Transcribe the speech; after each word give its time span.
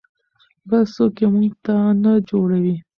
بل 0.69 0.83
څوک 0.95 1.15
یې 1.21 1.27
موږ 1.33 1.53
ته 1.65 1.75
نه 2.03 2.11
جوړوي. 2.29 2.75